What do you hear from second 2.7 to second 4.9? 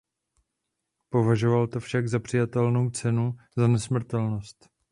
cenu za nesmrtelnost.